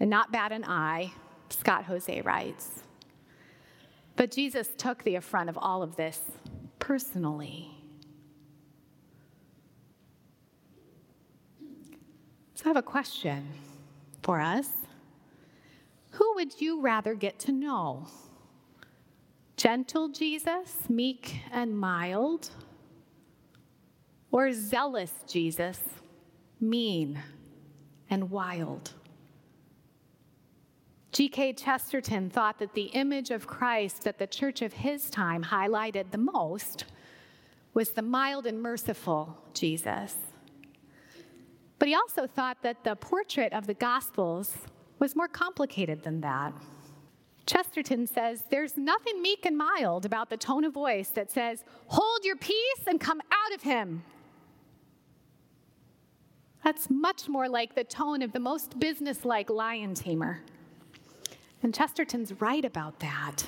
and 0.00 0.08
not 0.08 0.32
bat 0.32 0.52
an 0.52 0.64
eye, 0.64 1.12
Scott 1.50 1.84
Hoezee 1.84 2.24
writes. 2.24 2.82
But 4.16 4.30
Jesus 4.30 4.70
took 4.78 5.04
the 5.04 5.16
affront 5.16 5.50
of 5.50 5.58
all 5.58 5.82
of 5.82 5.96
this 5.96 6.18
personally. 6.78 7.72
So 12.54 12.64
I 12.64 12.68
have 12.68 12.78
a 12.78 12.82
question 12.82 13.46
for 14.26 14.40
us. 14.40 14.68
Who 16.10 16.34
would 16.34 16.60
you 16.60 16.80
rather 16.80 17.14
get 17.14 17.38
to 17.40 17.52
know? 17.52 18.08
Gentle 19.56 20.08
Jesus, 20.08 20.74
meek 20.88 21.42
and 21.52 21.78
mild? 21.78 22.50
Or 24.32 24.52
zealous 24.52 25.12
Jesus, 25.28 25.78
mean 26.60 27.22
and 28.10 28.28
wild? 28.28 28.94
G.K. 31.12 31.52
Chesterton 31.52 32.28
thought 32.28 32.58
that 32.58 32.74
the 32.74 32.90
image 32.94 33.30
of 33.30 33.46
Christ 33.46 34.02
that 34.02 34.18
the 34.18 34.26
church 34.26 34.60
of 34.60 34.72
his 34.72 35.08
time 35.08 35.44
highlighted 35.44 36.10
the 36.10 36.18
most 36.18 36.84
was 37.74 37.90
the 37.90 38.02
mild 38.02 38.44
and 38.44 38.60
merciful 38.60 39.38
Jesus. 39.54 40.16
But 41.78 41.88
he 41.88 41.94
also 41.94 42.26
thought 42.26 42.62
that 42.62 42.84
the 42.84 42.96
portrait 42.96 43.52
of 43.52 43.66
the 43.66 43.74
Gospels 43.74 44.54
was 44.98 45.14
more 45.14 45.28
complicated 45.28 46.02
than 46.02 46.20
that. 46.22 46.52
Chesterton 47.46 48.06
says, 48.06 48.44
There's 48.50 48.76
nothing 48.76 49.22
meek 49.22 49.46
and 49.46 49.56
mild 49.56 50.04
about 50.04 50.30
the 50.30 50.36
tone 50.36 50.64
of 50.64 50.72
voice 50.72 51.10
that 51.10 51.30
says, 51.30 51.64
Hold 51.88 52.24
your 52.24 52.36
peace 52.36 52.86
and 52.86 53.00
come 53.00 53.20
out 53.30 53.54
of 53.54 53.62
him. 53.62 54.02
That's 56.64 56.90
much 56.90 57.28
more 57.28 57.48
like 57.48 57.76
the 57.76 57.84
tone 57.84 58.22
of 58.22 58.32
the 58.32 58.40
most 58.40 58.78
businesslike 58.80 59.50
lion 59.50 59.94
tamer. 59.94 60.42
And 61.62 61.72
Chesterton's 61.72 62.40
right 62.40 62.64
about 62.64 62.98
that. 63.00 63.46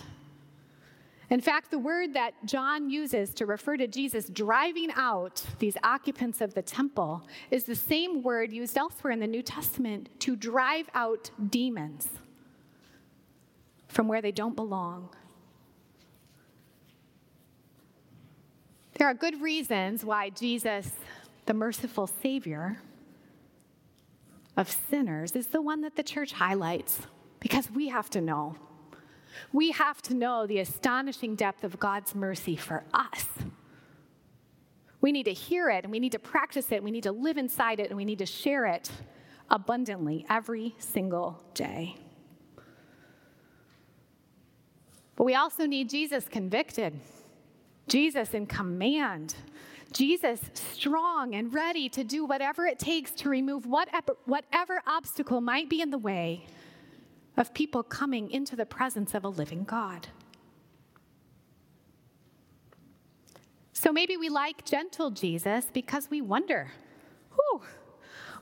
In 1.31 1.41
fact, 1.43 1.71
the 1.71 1.79
word 1.79 2.15
that 2.15 2.33
John 2.47 2.89
uses 2.89 3.35
to 3.35 3.45
refer 3.45 3.77
to 3.77 3.87
Jesus 3.87 4.31
driving 4.31 4.91
out 4.97 5.43
these 5.59 5.77
occupants 5.85 6.41
of 6.41 6.55
the 6.55 6.63
temple 6.63 7.23
is 7.51 7.65
the 7.65 7.75
same 7.75 8.23
word 8.23 8.51
used 8.51 8.79
elsewhere 8.79 9.13
in 9.13 9.21
the 9.21 9.27
New 9.27 9.43
Testament 9.43 10.09
to 10.21 10.37
drive 10.37 10.89
out 10.95 11.31
demons 11.51 12.09
from 13.89 14.09
where 14.09 14.23
they 14.23 14.33
don't 14.33 14.57
belong. 14.57 15.11
There 18.95 19.07
are 19.07 19.15
good 19.15 19.41
reasons 19.43 20.05
why 20.05 20.31
Jesus, 20.31 20.91
the 21.45 21.55
merciful 21.55 22.07
Savior 22.07 22.79
of 24.57 24.71
sinners, 24.91 25.37
is 25.37 25.49
the 25.49 25.63
one 25.63 25.83
that 25.83 25.95
the 25.95 26.03
church 26.03 26.33
highlights 26.33 27.03
because 27.39 27.71
we 27.71 27.89
have 27.89 28.09
to 28.11 28.21
know. 28.21 28.57
We 29.53 29.71
have 29.73 30.03
to 30.03 30.15
know 30.15 30.47
the 30.47 30.59
astonishing 30.59 31.35
depth 31.35 31.65
of 31.65 31.79
God's 31.79 32.15
mercy 32.15 32.57
for 32.57 32.85
us. 32.93 33.27
We 35.01 35.13
need 35.13 35.25
to 35.25 35.33
hear 35.33 35.71
it 35.71 35.85
and 35.85 35.93
we 35.93 36.01
need 36.01 36.13
to 36.13 36.19
practice 36.19 36.73
it. 36.73 36.83
We 36.83 36.91
need 36.91 37.05
to 37.05 37.13
live 37.13 37.37
inside 37.37 37.81
it 37.81 37.89
and 37.89 37.97
we 37.97 38.05
need 38.05 38.19
to 38.19 38.27
share 38.27 38.67
it 38.67 38.91
abundantly 39.51 40.27
every 40.29 40.75
single 40.79 41.43
day. 41.55 41.97
But 45.17 45.25
we 45.25 45.35
also 45.35 45.67
need 45.67 45.89
Jesus 45.89 46.29
convicted, 46.29 46.99
Jesus 47.89 48.35
in 48.35 48.47
command, 48.47 49.35
Jesus 49.93 50.41
strong 50.53 51.35
and 51.35 51.53
ready 51.53 51.89
to 51.89 52.05
do 52.05 52.25
whatever 52.25 52.67
it 52.67 52.79
takes 52.79 53.11
to 53.13 53.29
remove 53.29 53.67
whatever, 53.67 54.15
whatever 54.27 54.83
obstacle 54.87 55.41
might 55.41 55.69
be 55.69 55.81
in 55.81 55.91
the 55.91 55.99
way 55.99 56.47
of 57.39 57.55
people 57.55 57.83
coming 57.83 58.31
into 58.31 58.57
the 58.57 58.67
presence 58.67 59.15
of 59.15 59.25
a 59.25 59.29
living 59.29 59.65
God. 59.65 60.09
So 63.73 63.93
maybe 63.93 64.17
we 64.17 64.29
like 64.29 64.65
gentle 64.65 65.11
Jesus 65.11 65.67
because 65.73 66.11
we 66.11 66.21
wonder, 66.21 66.73
whew, 67.33 67.63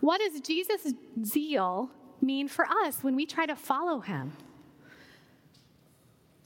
what 0.01 0.21
does 0.21 0.41
Jesus' 0.41 0.95
zeal 1.25 1.91
mean 2.23 2.49
for 2.49 2.67
us 2.67 3.05
when 3.05 3.15
we 3.15 3.27
try 3.27 3.45
to 3.45 3.55
follow 3.55 4.01
him? 4.01 4.33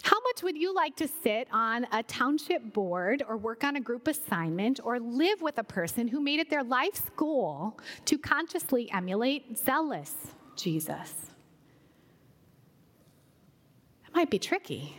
How 0.03 0.19
much 0.23 0.43
would 0.43 0.57
you 0.57 0.75
like 0.75 0.97
to 0.97 1.07
sit 1.07 1.47
on 1.53 1.87
a 1.93 2.03
township 2.03 2.73
board 2.73 3.23
or 3.29 3.37
work 3.37 3.63
on 3.63 3.77
a 3.77 3.81
group 3.81 4.09
assignment 4.09 4.81
or 4.83 4.99
live 4.99 5.41
with 5.41 5.59
a 5.59 5.65
person 5.65 6.09
who 6.09 6.21
made 6.21 6.41
it 6.41 6.51
their 6.51 6.65
life's 6.65 7.03
goal 7.17 7.79
to 8.07 8.19
consciously 8.19 8.91
emulate 8.91 9.57
zealous 9.57 10.13
Jesus? 10.57 11.30
Might 14.15 14.31
be 14.31 14.39
tricky. 14.39 14.97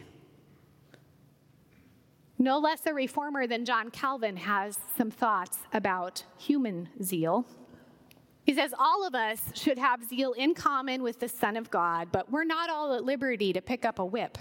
No 2.38 2.58
less 2.58 2.86
a 2.88 2.94
reformer 2.94 3.46
than 3.46 3.66
John 3.66 3.92
Calvin 3.92 4.36
has 4.38 4.80
some 4.98 5.12
thoughts 5.12 5.60
about 5.74 6.24
human 6.40 6.90
zeal. 7.04 7.46
He 8.46 8.56
says, 8.56 8.74
All 8.78 9.06
of 9.06 9.14
us 9.14 9.42
should 9.54 9.78
have 9.78 10.04
zeal 10.04 10.34
in 10.34 10.56
common 10.56 11.04
with 11.04 11.20
the 11.20 11.30
Son 11.30 11.56
of 11.56 11.70
God, 11.70 12.08
but 12.12 12.32
we're 12.32 12.44
not 12.44 12.70
all 12.70 12.94
at 12.94 13.04
liberty 13.04 13.54
to 13.54 13.62
pick 13.62 13.86
up 13.86 14.00
a 14.00 14.06
whip 14.06 14.40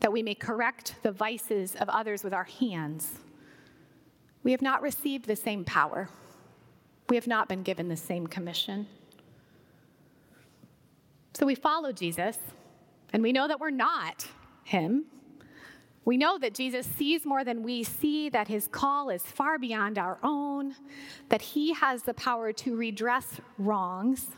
that 0.00 0.12
we 0.12 0.22
may 0.22 0.34
correct 0.34 0.96
the 1.02 1.12
vices 1.12 1.76
of 1.76 1.88
others 1.88 2.24
with 2.24 2.34
our 2.34 2.44
hands. 2.44 3.20
We 4.42 4.50
have 4.50 4.62
not 4.62 4.82
received 4.82 5.26
the 5.26 5.36
same 5.36 5.64
power, 5.64 6.08
we 7.08 7.16
have 7.16 7.26
not 7.26 7.48
been 7.48 7.62
given 7.62 7.88
the 7.88 7.96
same 7.96 8.26
commission. 8.26 8.86
So 11.34 11.46
we 11.46 11.54
follow 11.54 11.92
Jesus 11.92 12.38
and 13.12 13.22
we 13.22 13.32
know 13.32 13.48
that 13.48 13.60
we're 13.60 13.70
not 13.70 14.26
him. 14.64 15.04
We 16.04 16.16
know 16.16 16.38
that 16.38 16.54
Jesus 16.54 16.86
sees 16.86 17.26
more 17.26 17.44
than 17.44 17.62
we 17.62 17.82
see, 17.82 18.28
that 18.30 18.48
his 18.48 18.68
call 18.68 19.10
is 19.10 19.22
far 19.22 19.58
beyond 19.58 19.98
our 19.98 20.18
own, 20.22 20.74
that 21.28 21.42
he 21.42 21.74
has 21.74 22.04
the 22.04 22.14
power 22.14 22.52
to 22.54 22.76
redress 22.76 23.40
wrongs. 23.58 24.28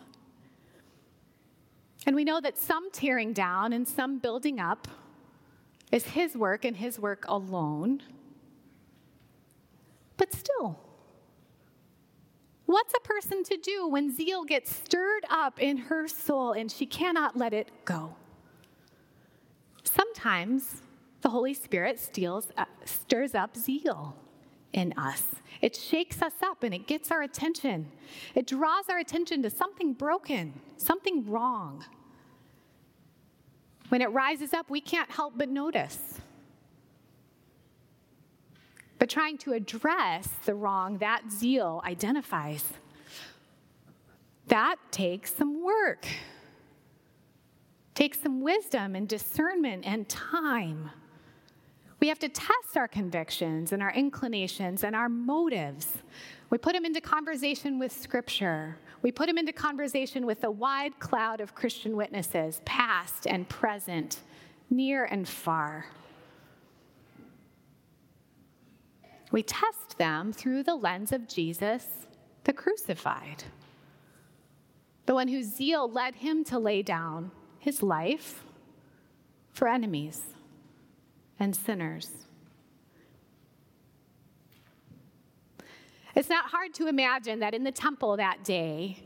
And 2.05 2.17
we 2.17 2.25
know 2.25 2.41
that 2.41 2.59
some 2.59 2.91
tearing 2.91 3.33
down 3.33 3.73
and 3.73 3.87
some 3.87 4.19
building 4.19 4.59
up 4.59 4.89
is 5.93 6.05
his 6.05 6.37
work 6.37 6.65
and 6.65 6.77
his 6.77 6.99
work 6.99 7.25
alone. 7.29 8.03
But 10.17 10.33
still, 10.33 10.81
what's 12.67 12.93
a 12.95 13.01
person 13.01 13.45
to 13.45 13.57
do 13.57 13.87
when 13.87 14.15
zeal 14.15 14.45
gets 14.45 14.75
stirred 14.75 15.25
up 15.31 15.61
in 15.61 15.77
her 15.77 16.09
soul 16.09 16.53
and 16.53 16.73
she 16.73 16.87
cannot 16.87 17.37
let 17.37 17.53
it 17.53 17.71
go? 17.85 18.17
Sometimes 19.95 20.81
the 21.21 21.29
Holy 21.29 21.53
Spirit 21.53 22.01
steals, 22.01 22.49
uh, 22.57 22.65
stirs 22.85 23.35
up 23.35 23.57
zeal 23.57 24.17
in 24.73 24.95
us. 24.97 25.23
It 25.61 25.77
shakes 25.77 26.23
us 26.23 26.33
up 26.43 26.63
and 26.63 26.73
it 26.73 26.87
gets 26.87 27.11
our 27.11 27.23
attention. 27.23 27.93
It 28.35 28.47
draws 28.47 28.89
our 28.89 28.99
attention 28.99 29.43
to 29.43 29.51
something 29.51 29.93
broken, 29.93 30.59
something 30.79 31.29
wrong. 31.29 31.85
When 33.91 34.01
it 34.01 34.07
rises 34.07 34.55
up, 34.55 34.71
we 34.71 34.81
can't 34.81 35.11
help 35.11 35.35
but 35.37 35.51
notice. 35.51 35.99
But 38.99 39.11
trying 39.11 39.37
to 39.39 39.53
address 39.53 40.29
the 40.47 40.55
wrong 40.55 40.99
that 40.99 41.31
zeal 41.31 41.83
identifies, 41.85 42.65
that 44.47 44.77
takes 44.91 45.35
some 45.35 45.63
work 45.63 46.07
takes 47.95 48.21
some 48.21 48.41
wisdom 48.41 48.95
and 48.95 49.09
discernment 49.09 49.85
and 49.87 50.09
time. 50.09 50.91
We 52.01 52.09
have 52.09 52.19
to 52.21 52.29
test 52.29 52.77
our 52.77 52.89
convictions 52.89 53.73
and 53.73 53.83
our 53.83 53.93
inclinations 53.93 54.83
and 54.83 54.97
our 54.97 55.09
motives. 55.09 55.99
We 56.51 56.59
put 56.59 56.73
them 56.73 56.85
into 56.85 57.01
conversation 57.01 57.79
with 57.79 57.93
Scripture. 57.93 58.77
We 59.03 59.13
put 59.13 59.27
them 59.27 59.39
into 59.39 59.53
conversation 59.53 60.27
with 60.27 60.41
the 60.41 60.51
wide 60.51 60.99
cloud 60.99 61.41
of 61.41 61.55
Christian 61.55 61.97
witnesses, 61.97 62.61
past 62.65 63.27
and 63.27 63.49
present, 63.49 64.21
near 64.69 65.05
and 65.05 65.29
far. 65.29 65.87
We 69.31 69.43
test 69.43 69.97
them 69.97 70.33
through 70.33 70.65
the 70.65 70.75
lens 70.75 71.13
of 71.13 71.29
Jesus, 71.29 71.87
the 72.45 72.53
crucified, 72.53 73.45
the 75.07 75.15
one 75.15 75.29
whose 75.29 75.47
zeal 75.47 75.91
led 75.91 76.17
him 76.17 76.45
to 76.45 76.59
lay 76.59 76.83
down 76.83 77.31
his 77.63 77.81
life 77.81 78.43
for 79.53 79.69
enemies 79.69 80.21
and 81.39 81.55
sinners. 81.55 82.11
It's 86.17 86.29
not 86.29 86.47
hard 86.47 86.75
to 86.75 86.89
imagine 86.89 87.39
that 87.39 87.55
in 87.55 87.63
the 87.63 87.71
temple 87.71 88.17
that 88.17 88.43
day, 88.43 89.05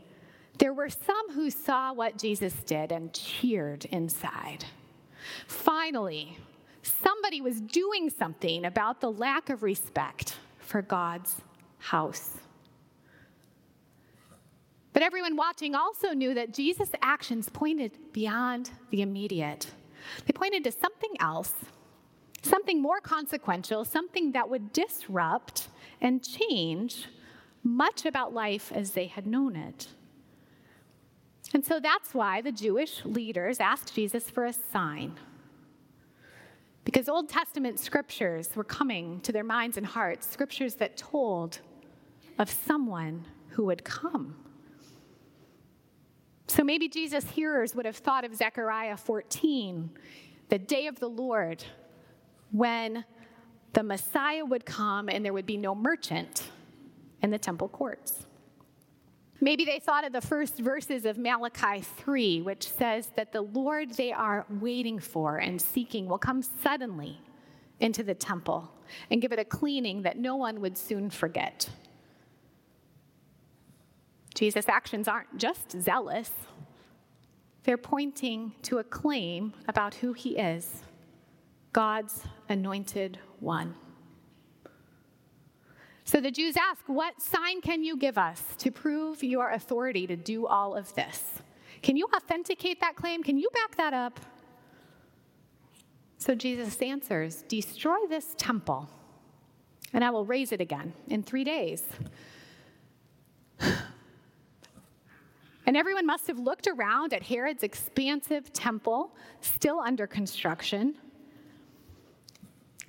there 0.57 0.73
were 0.73 0.89
some 0.89 1.33
who 1.33 1.51
saw 1.51 1.93
what 1.93 2.17
Jesus 2.17 2.53
did 2.63 2.91
and 2.91 3.13
cheered 3.13 3.85
inside. 3.85 4.65
Finally, 5.45 6.39
somebody 6.81 7.41
was 7.41 7.61
doing 7.61 8.09
something 8.09 8.65
about 8.65 9.01
the 9.01 9.11
lack 9.11 9.51
of 9.51 9.61
respect 9.61 10.35
for 10.57 10.81
God's 10.81 11.35
house. 11.77 12.31
But 14.97 15.03
everyone 15.03 15.35
watching 15.35 15.75
also 15.75 16.13
knew 16.13 16.33
that 16.33 16.55
Jesus' 16.55 16.89
actions 17.03 17.49
pointed 17.49 17.91
beyond 18.13 18.71
the 18.89 19.03
immediate. 19.03 19.67
They 20.25 20.33
pointed 20.33 20.63
to 20.63 20.71
something 20.71 21.11
else, 21.19 21.53
something 22.41 22.81
more 22.81 22.99
consequential, 22.99 23.85
something 23.85 24.31
that 24.31 24.49
would 24.49 24.73
disrupt 24.73 25.67
and 26.01 26.23
change 26.23 27.09
much 27.61 28.07
about 28.07 28.33
life 28.33 28.71
as 28.73 28.93
they 28.93 29.05
had 29.05 29.27
known 29.27 29.55
it. 29.55 29.89
And 31.53 31.63
so 31.63 31.79
that's 31.79 32.15
why 32.15 32.41
the 32.41 32.51
Jewish 32.51 33.05
leaders 33.05 33.59
asked 33.59 33.93
Jesus 33.93 34.31
for 34.31 34.45
a 34.45 34.53
sign. 34.53 35.13
Because 36.85 37.07
Old 37.07 37.29
Testament 37.29 37.79
scriptures 37.79 38.55
were 38.55 38.63
coming 38.63 39.21
to 39.21 39.31
their 39.31 39.43
minds 39.43 39.77
and 39.77 39.85
hearts, 39.85 40.27
scriptures 40.27 40.73
that 40.73 40.97
told 40.97 41.59
of 42.39 42.49
someone 42.49 43.25
who 43.49 43.65
would 43.65 43.83
come. 43.83 44.37
So 46.47 46.63
maybe 46.63 46.87
Jesus' 46.87 47.29
hearers 47.31 47.75
would 47.75 47.85
have 47.85 47.97
thought 47.97 48.23
of 48.23 48.33
Zechariah 48.33 48.97
14, 48.97 49.89
the 50.49 50.57
day 50.57 50.87
of 50.87 50.99
the 50.99 51.09
Lord, 51.09 51.63
when 52.51 53.03
the 53.73 53.83
Messiah 53.83 54.45
would 54.45 54.65
come 54.65 55.09
and 55.09 55.23
there 55.23 55.33
would 55.33 55.45
be 55.45 55.57
no 55.57 55.75
merchant 55.75 56.49
in 57.21 57.31
the 57.31 57.37
temple 57.37 57.67
courts. 57.67 58.25
Maybe 59.39 59.65
they 59.65 59.79
thought 59.79 60.03
of 60.03 60.13
the 60.13 60.21
first 60.21 60.57
verses 60.57 61.05
of 61.05 61.17
Malachi 61.17 61.81
3, 61.81 62.41
which 62.41 62.67
says 62.67 63.11
that 63.15 63.31
the 63.31 63.41
Lord 63.41 63.93
they 63.93 64.11
are 64.11 64.45
waiting 64.49 64.99
for 64.99 65.37
and 65.37 65.61
seeking 65.61 66.07
will 66.07 66.17
come 66.17 66.41
suddenly 66.41 67.19
into 67.79 68.01
the 68.01 68.15
temple 68.15 68.71
and 69.11 69.21
give 69.21 69.31
it 69.31 69.37
a 69.37 69.45
cleaning 69.45 70.01
that 70.03 70.17
no 70.17 70.35
one 70.35 70.59
would 70.61 70.77
soon 70.77 71.09
forget. 71.11 71.69
Jesus' 74.37 74.69
actions 74.69 75.07
aren't 75.07 75.35
just 75.35 75.71
zealous, 75.81 76.29
they're 77.63 77.75
pointing 77.75 78.53
to 78.61 78.77
a 78.77 78.83
claim 78.83 79.53
about 79.67 79.95
who 79.95 80.13
he 80.13 80.37
is 80.37 80.83
God's 81.73 82.21
anointed 82.47 83.17
one. 83.39 83.73
So 86.03 86.21
the 86.21 86.29
Jews 86.29 86.55
ask, 86.55 86.83
What 86.85 87.19
sign 87.19 87.61
can 87.61 87.83
you 87.83 87.97
give 87.97 88.17
us 88.17 88.43
to 88.59 88.69
prove 88.69 89.23
your 89.23 89.49
authority 89.49 90.05
to 90.05 90.15
do 90.15 90.45
all 90.45 90.75
of 90.75 90.93
this? 90.93 91.23
Can 91.81 91.97
you 91.97 92.07
authenticate 92.15 92.79
that 92.79 92.95
claim? 92.95 93.23
Can 93.23 93.39
you 93.39 93.49
back 93.55 93.75
that 93.77 93.93
up? 93.93 94.19
So 96.19 96.35
Jesus 96.35 96.79
answers, 96.79 97.43
Destroy 97.47 97.97
this 98.07 98.35
temple, 98.37 98.87
and 99.93 100.03
I 100.03 100.11
will 100.11 100.25
raise 100.25 100.51
it 100.51 100.61
again 100.61 100.93
in 101.07 101.23
three 101.23 101.43
days. 101.43 101.83
And 105.67 105.75
everyone 105.75 106.05
must 106.05 106.27
have 106.27 106.39
looked 106.39 106.65
around 106.65 107.13
at 107.13 107.23
Herod's 107.23 107.61
expansive 107.61 108.53
temple, 108.53 109.13
still 109.41 109.79
under 109.81 110.07
construction. 110.07 110.95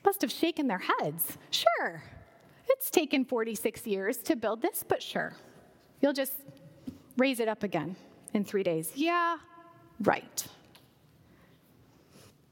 Must 0.04 0.23
have 0.23 0.30
shaken 0.30 0.68
their 0.68 0.78
heads. 0.78 1.37
Sure, 1.50 2.04
it's 2.68 2.88
taken 2.88 3.25
46 3.25 3.85
years 3.85 4.18
to 4.18 4.37
build 4.37 4.62
this, 4.62 4.85
but 4.87 5.02
sure, 5.02 5.35
you'll 6.00 6.12
just 6.12 6.35
raise 7.16 7.40
it 7.40 7.49
up 7.49 7.64
again 7.64 7.97
in 8.32 8.44
three 8.44 8.62
days. 8.62 8.92
Yeah, 8.94 9.38
right. 10.00 10.47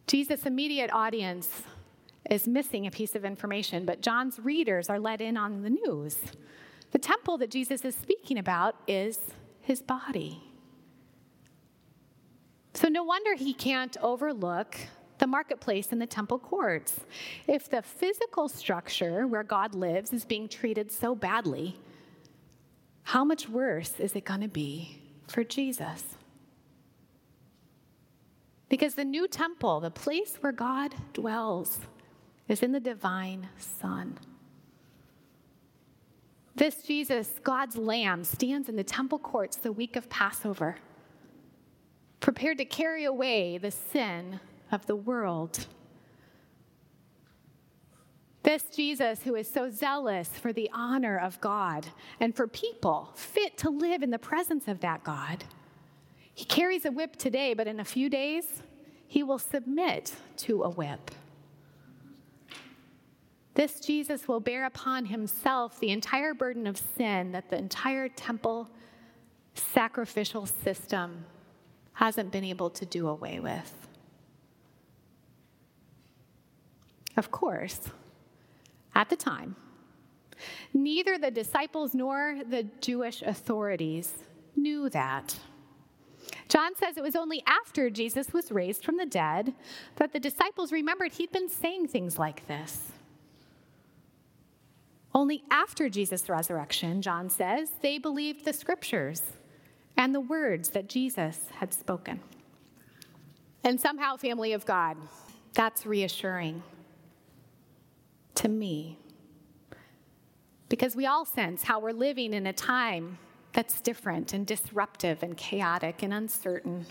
Jesus' 0.09 0.44
immediate 0.44 0.90
audience 0.92 1.62
is 2.29 2.48
missing 2.48 2.88
a 2.88 2.90
piece 2.90 3.14
of 3.14 3.24
information, 3.24 3.85
but 3.85 4.01
John's 4.01 4.40
readers 4.40 4.90
are 4.90 4.98
let 4.98 5.20
in 5.20 5.37
on 5.37 5.62
the 5.62 5.70
news. 5.70 6.16
The 6.90 6.98
temple 6.98 7.38
that 7.38 7.51
Jesus 7.53 7.85
is 7.85 7.94
speaking 7.94 8.38
about 8.38 8.74
is 8.88 9.20
his 9.66 9.83
body. 9.83 10.40
So, 12.72 12.88
no 12.88 13.02
wonder 13.02 13.35
he 13.35 13.52
can't 13.52 13.96
overlook 14.00 14.76
the 15.18 15.26
marketplace 15.26 15.88
and 15.90 16.00
the 16.00 16.07
temple 16.07 16.38
courts. 16.38 17.00
If 17.48 17.68
the 17.68 17.83
physical 17.83 18.48
structure 18.48 19.26
where 19.26 19.42
God 19.42 19.74
lives 19.74 20.12
is 20.12 20.24
being 20.24 20.48
treated 20.48 20.92
so 20.92 21.14
badly, 21.16 21.81
how 23.02 23.24
much 23.24 23.48
worse 23.48 23.98
is 23.98 24.14
it 24.14 24.24
going 24.24 24.42
to 24.42 24.48
be 24.48 25.00
for 25.26 25.42
Jesus? 25.42 26.05
Because 28.68 28.94
the 28.94 29.05
new 29.05 29.26
temple, 29.26 29.81
the 29.81 29.90
place 29.90 30.37
where 30.40 30.52
God 30.52 30.94
dwells, 31.12 31.81
is 32.46 32.62
in 32.62 32.70
the 32.70 32.81
divine 32.81 33.48
Son. 33.59 34.18
This 36.57 36.77
Jesus, 36.77 37.38
God's 37.45 37.77
Lamb, 37.77 38.25
stands 38.25 38.71
in 38.71 38.77
the 38.77 38.83
temple 38.83 39.19
courts 39.19 39.57
the 39.57 39.73
week 39.73 39.95
of 39.95 40.09
Passover, 40.09 40.77
prepared 42.21 42.57
to 42.57 42.64
carry 42.64 43.05
away 43.05 43.59
the 43.59 43.71
sin 43.71 44.40
of 44.73 44.87
the 44.87 44.97
world. 44.97 45.66
This 48.42 48.62
Jesus, 48.75 49.23
who 49.23 49.35
is 49.35 49.51
so 49.51 49.69
zealous 49.69 50.29
for 50.31 50.51
the 50.51 50.71
honor 50.73 51.19
of 51.19 51.38
God 51.42 51.88
and 52.21 52.35
for 52.35 52.47
people 52.47 53.11
fit 53.14 53.59
to 53.59 53.69
live 53.69 54.03
in 54.03 54.11
the 54.11 54.19
presence 54.19 54.66
of 54.66 54.81
that 54.81 55.05
God, 55.05 55.45
he 56.33 56.47
carries 56.47 56.87
a 56.87 56.90
whip 56.90 57.16
today, 57.16 57.53
but 57.53 57.66
in 57.66 57.81
a 57.81 57.85
few 57.85 58.09
days, 58.09 58.62
he 59.07 59.23
will 59.23 59.38
submit 59.38 60.14
to 60.38 60.62
a 60.62 60.71
whip. 60.71 61.11
This 63.57 63.81
Jesus 63.81 64.29
will 64.29 64.38
bear 64.38 64.66
upon 64.66 65.07
himself 65.07 65.81
the 65.81 65.88
entire 65.88 66.35
burden 66.35 66.66
of 66.66 66.77
sin 66.77 67.33
that 67.33 67.49
the 67.49 67.57
entire 67.57 68.07
temple 68.11 68.69
sacrificial 69.55 70.45
system 70.45 71.25
hasn't 71.95 72.31
been 72.31 72.45
able 72.45 72.69
to 72.69 72.85
do 72.85 73.09
away 73.09 73.40
with. 73.40 73.88
Of 77.16 77.31
course, 77.31 77.81
at 78.95 79.09
the 79.09 79.16
time, 79.16 79.57
neither 80.75 81.16
the 81.16 81.31
disciples 81.31 81.95
nor 81.95 82.38
the 82.47 82.64
Jewish 82.83 83.23
authorities 83.23 84.12
knew 84.55 84.90
that. 84.90 85.38
John 86.49 86.77
says 86.77 86.99
it 86.99 87.03
was 87.03 87.16
only 87.16 87.42
after 87.47 87.88
Jesus 87.88 88.35
was 88.35 88.53
raised 88.53 88.85
from 88.85 88.99
the 88.99 89.07
dead 89.07 89.55
that 89.97 90.12
the 90.12 90.21
disciples 90.21 90.73
remembered 90.73 91.12
he'd 91.12 91.33
been 91.33 91.49
saying 91.49 91.88
things 91.88 92.19
like 92.19 92.47
this. 92.47 92.92
Only 95.16 95.42
after 95.50 95.88
Jesus' 95.88 96.29
resurrection, 96.29 97.00
John 97.00 97.31
says, 97.31 97.70
they 97.81 97.96
believed 97.96 98.44
the 98.44 98.52
scriptures 98.52 99.22
and 99.96 100.14
the 100.14 100.20
words 100.20 100.68
that 100.68 100.90
Jesus 100.90 101.48
had 101.55 101.72
spoken. 101.72 102.20
And 103.64 103.81
somehow, 103.81 104.18
family 104.18 104.52
of 104.52 104.66
God, 104.66 104.98
that's 105.55 105.87
reassuring 105.87 106.62
to 108.35 108.48
me. 108.48 108.98
Because 110.68 110.94
we 110.94 111.07
all 111.07 111.24
sense 111.24 111.62
how 111.62 111.81
we're 111.81 111.92
living 111.92 112.35
in 112.35 112.46
a 112.46 112.52
time 112.52 113.16
that's 113.55 113.81
different 113.81 114.35
and 114.35 114.46
disruptive 114.46 115.22
and 115.22 115.35
chaotic 115.35 116.02
and 116.02 116.12
uncertain. 116.12 116.85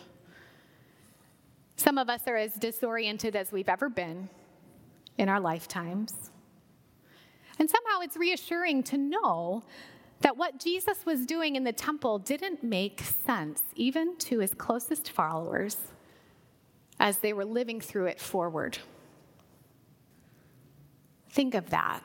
Some 1.75 1.99
of 1.99 2.09
us 2.09 2.21
are 2.25 2.37
as 2.37 2.55
disoriented 2.55 3.35
as 3.35 3.51
we've 3.51 3.69
ever 3.69 3.87
been 3.87 4.29
in 5.19 5.29
our 5.29 5.39
lifetimes. 5.39 6.31
And 7.59 7.69
somehow 7.69 8.01
it's 8.01 8.17
reassuring 8.17 8.83
to 8.83 8.97
know 8.97 9.63
that 10.21 10.37
what 10.37 10.59
Jesus 10.59 11.05
was 11.05 11.25
doing 11.25 11.55
in 11.55 11.63
the 11.63 11.73
temple 11.73 12.19
didn't 12.19 12.63
make 12.63 13.01
sense, 13.01 13.63
even 13.75 14.17
to 14.17 14.39
his 14.39 14.53
closest 14.53 15.11
followers, 15.11 15.77
as 16.99 17.17
they 17.17 17.33
were 17.33 17.45
living 17.45 17.79
through 17.81 18.05
it 18.05 18.19
forward. 18.19 18.77
Think 21.29 21.53
of 21.53 21.69
that. 21.69 22.01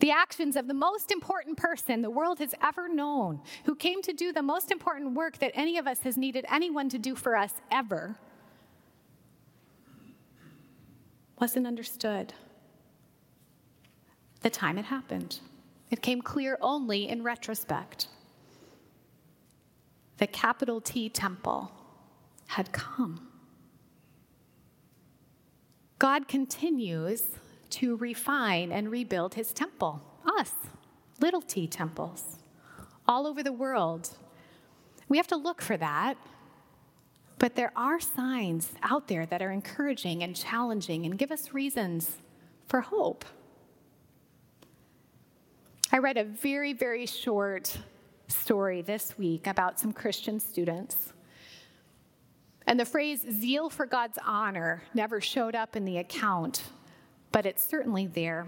The 0.00 0.10
actions 0.10 0.56
of 0.56 0.66
the 0.66 0.74
most 0.74 1.10
important 1.10 1.58
person 1.58 2.00
the 2.00 2.10
world 2.10 2.38
has 2.38 2.54
ever 2.62 2.88
known, 2.88 3.40
who 3.64 3.74
came 3.74 4.00
to 4.02 4.12
do 4.12 4.32
the 4.32 4.42
most 4.42 4.70
important 4.70 5.14
work 5.14 5.38
that 5.38 5.52
any 5.54 5.76
of 5.76 5.86
us 5.86 6.00
has 6.00 6.16
needed 6.16 6.46
anyone 6.50 6.88
to 6.88 6.98
do 6.98 7.14
for 7.14 7.36
us 7.36 7.52
ever, 7.70 8.16
wasn't 11.38 11.66
understood. 11.66 12.32
The 14.40 14.50
time 14.50 14.78
it 14.78 14.86
happened, 14.86 15.40
it 15.90 16.02
came 16.02 16.22
clear 16.22 16.56
only 16.60 17.08
in 17.08 17.22
retrospect. 17.22 18.08
The 20.18 20.26
capital 20.26 20.80
T 20.80 21.08
temple 21.08 21.72
had 22.48 22.72
come. 22.72 23.28
God 25.98 26.28
continues 26.28 27.22
to 27.70 27.96
refine 27.96 28.72
and 28.72 28.90
rebuild 28.90 29.34
his 29.34 29.52
temple, 29.52 30.02
us, 30.38 30.52
little 31.20 31.42
t 31.42 31.66
temples, 31.66 32.38
all 33.06 33.26
over 33.26 33.42
the 33.42 33.52
world. 33.52 34.16
We 35.08 35.18
have 35.18 35.26
to 35.28 35.36
look 35.36 35.60
for 35.60 35.76
that. 35.76 36.16
But 37.38 37.54
there 37.54 37.72
are 37.74 38.00
signs 38.00 38.72
out 38.82 39.08
there 39.08 39.24
that 39.26 39.40
are 39.40 39.50
encouraging 39.50 40.22
and 40.22 40.36
challenging 40.36 41.06
and 41.06 41.18
give 41.18 41.30
us 41.30 41.54
reasons 41.54 42.18
for 42.66 42.82
hope. 42.82 43.24
I 45.92 45.98
read 45.98 46.18
a 46.18 46.24
very, 46.24 46.72
very 46.72 47.04
short 47.04 47.76
story 48.28 48.80
this 48.80 49.18
week 49.18 49.48
about 49.48 49.80
some 49.80 49.92
Christian 49.92 50.38
students. 50.38 51.12
And 52.64 52.78
the 52.78 52.84
phrase 52.84 53.26
zeal 53.28 53.68
for 53.68 53.86
God's 53.86 54.16
honor 54.24 54.84
never 54.94 55.20
showed 55.20 55.56
up 55.56 55.74
in 55.74 55.84
the 55.84 55.98
account, 55.98 56.62
but 57.32 57.44
it's 57.44 57.66
certainly 57.66 58.06
there. 58.06 58.46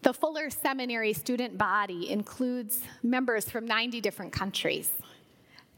The 0.00 0.14
Fuller 0.14 0.48
Seminary 0.48 1.12
student 1.12 1.58
body 1.58 2.10
includes 2.10 2.80
members 3.02 3.50
from 3.50 3.66
90 3.66 4.00
different 4.00 4.32
countries. 4.32 4.90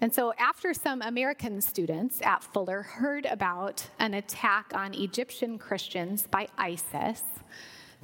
And 0.01 0.15
so, 0.15 0.33
after 0.39 0.73
some 0.73 1.03
American 1.03 1.61
students 1.61 2.23
at 2.23 2.45
Fuller 2.45 2.83
heard 2.83 3.27
about 3.27 3.89
an 3.99 4.15
attack 4.15 4.71
on 4.73 4.95
Egyptian 4.95 5.59
Christians 5.59 6.29
by 6.31 6.47
ISIS, 6.57 7.23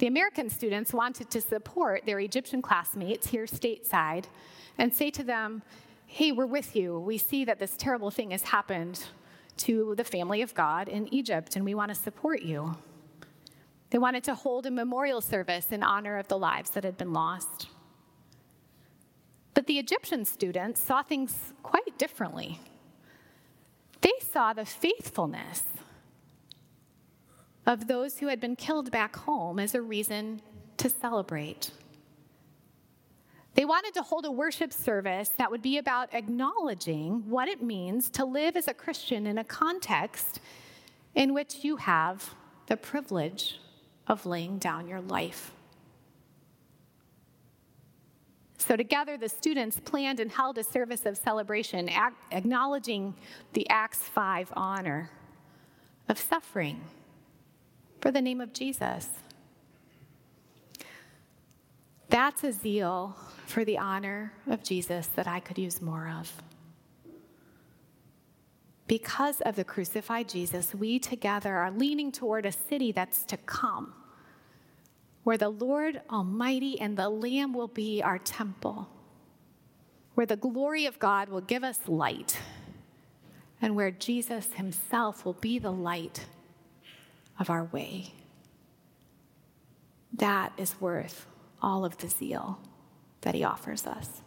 the 0.03 0.07
American 0.07 0.49
students 0.49 0.91
wanted 0.91 1.29
to 1.29 1.39
support 1.39 2.05
their 2.05 2.19
Egyptian 2.19 2.61
classmates 2.61 3.27
here 3.27 3.45
stateside 3.45 4.25
and 4.77 4.93
say 4.93 5.09
to 5.09 5.23
them, 5.23 5.61
Hey, 6.07 6.33
we're 6.33 6.45
with 6.45 6.75
you. 6.75 6.99
We 6.99 7.17
see 7.17 7.45
that 7.45 7.57
this 7.57 7.75
terrible 7.77 8.11
thing 8.11 8.31
has 8.31 8.41
happened 8.41 9.01
to 9.59 9.95
the 9.95 10.03
family 10.03 10.41
of 10.41 10.53
God 10.53 10.89
in 10.89 11.07
Egypt, 11.13 11.55
and 11.55 11.63
we 11.63 11.73
want 11.73 11.87
to 11.87 11.95
support 11.95 12.41
you. 12.41 12.75
They 13.91 13.97
wanted 13.97 14.25
to 14.25 14.35
hold 14.35 14.65
a 14.65 14.71
memorial 14.71 15.21
service 15.21 15.71
in 15.71 15.83
honor 15.83 16.17
of 16.17 16.27
the 16.27 16.37
lives 16.37 16.71
that 16.71 16.83
had 16.83 16.97
been 16.97 17.13
lost. 17.13 17.69
But 19.53 19.67
the 19.67 19.79
Egyptian 19.79 20.25
students 20.25 20.83
saw 20.83 21.01
things 21.01 21.53
quite 21.63 21.97
differently. 21.97 22.59
They 24.01 24.11
saw 24.19 24.51
the 24.51 24.65
faithfulness 24.65 25.63
of 27.65 27.87
those 27.87 28.19
who 28.19 28.27
had 28.27 28.39
been 28.39 28.55
killed 28.55 28.91
back 28.91 29.15
home 29.15 29.59
as 29.59 29.73
a 29.73 29.81
reason 29.81 30.41
to 30.77 30.89
celebrate. 30.89 31.71
They 33.55 33.65
wanted 33.65 33.93
to 33.93 34.01
hold 34.01 34.25
a 34.25 34.31
worship 34.31 34.73
service 34.73 35.29
that 35.37 35.51
would 35.51 35.61
be 35.61 35.77
about 35.77 36.13
acknowledging 36.13 37.29
what 37.29 37.47
it 37.47 37.61
means 37.61 38.09
to 38.11 38.25
live 38.25 38.55
as 38.55 38.67
a 38.67 38.73
Christian 38.73 39.27
in 39.27 39.37
a 39.37 39.43
context 39.43 40.39
in 41.13 41.33
which 41.33 41.63
you 41.63 41.77
have 41.77 42.33
the 42.67 42.75
privilege 42.75 43.59
of 44.07 44.25
laying 44.25 44.57
down 44.57 44.87
your 44.87 45.01
life 45.01 45.51
So, 48.65 48.77
together, 48.77 49.17
the 49.17 49.27
students 49.27 49.81
planned 49.83 50.21
and 50.21 50.31
held 50.31 50.57
a 50.57 50.63
service 50.63 51.05
of 51.05 51.17
celebration, 51.17 51.89
acknowledging 52.31 53.13
the 53.51 53.69
Acts 53.69 53.99
5 53.99 54.53
honor 54.55 55.09
of 56.07 56.17
suffering 56.17 56.79
for 58.03 58.11
the 58.11 58.21
name 58.21 58.41
of 58.41 58.51
Jesus. 58.51 59.07
That's 62.09 62.43
a 62.43 62.51
zeal 62.51 63.15
for 63.45 63.63
the 63.63 63.77
honor 63.77 64.33
of 64.45 64.61
Jesus 64.61 65.07
that 65.15 65.25
I 65.25 65.39
could 65.39 65.57
use 65.57 65.81
more 65.81 66.09
of. 66.19 66.29
Because 68.87 69.39
of 69.39 69.55
the 69.55 69.63
crucified 69.63 70.27
Jesus, 70.27 70.75
we 70.75 70.99
together 70.99 71.55
are 71.55 71.71
leaning 71.71 72.11
toward 72.11 72.45
a 72.45 72.51
city 72.51 72.91
that's 72.91 73.23
to 73.23 73.37
come 73.37 73.93
where 75.23 75.37
the 75.37 75.47
Lord 75.47 76.01
Almighty 76.09 76.77
and 76.81 76.97
the 76.97 77.07
Lamb 77.07 77.53
will 77.53 77.69
be 77.69 78.01
our 78.03 78.19
temple, 78.19 78.89
where 80.15 80.25
the 80.25 80.35
glory 80.35 80.85
of 80.87 80.99
God 80.99 81.29
will 81.29 81.39
give 81.39 81.63
us 81.63 81.87
light, 81.87 82.37
and 83.61 83.77
where 83.77 83.91
Jesus 83.91 84.49
Himself 84.55 85.23
will 85.23 85.39
be 85.39 85.57
the 85.57 85.71
light 85.71 86.25
of 87.39 87.49
our 87.49 87.65
way. 87.65 88.13
That 90.13 90.53
is 90.57 90.79
worth 90.79 91.25
all 91.61 91.85
of 91.85 91.97
the 91.97 92.07
zeal 92.07 92.59
that 93.21 93.35
He 93.35 93.43
offers 93.43 93.87
us. 93.87 94.21